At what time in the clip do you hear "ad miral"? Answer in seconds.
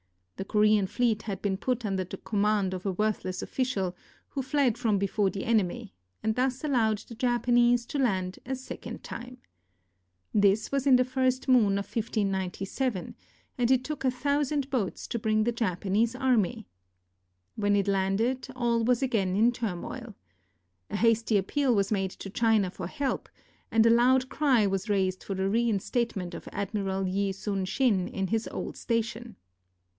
26.51-27.05